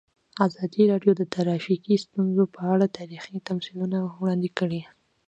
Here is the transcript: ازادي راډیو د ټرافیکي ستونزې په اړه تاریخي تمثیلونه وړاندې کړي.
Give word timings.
ازادي 0.47 0.83
راډیو 0.91 1.13
د 1.17 1.21
ټرافیکي 1.33 1.95
ستونزې 2.05 2.45
په 2.55 2.61
اړه 2.73 2.85
تاریخي 2.97 3.37
تمثیلونه 3.49 3.97
وړاندې 4.19 4.49
کړي. 4.59 4.81